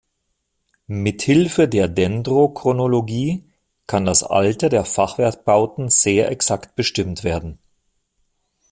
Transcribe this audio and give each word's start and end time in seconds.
Mithilfe 0.87 1.67
der 1.67 1.87
Dendrochronologie 1.87 3.45
kann 3.85 4.03
das 4.03 4.23
Alter 4.23 4.67
der 4.69 4.83
Fachwerkbauten 4.83 5.89
sehr 5.89 6.31
exakt 6.31 6.73
bestimmt 6.75 7.23
werden. 7.23 7.59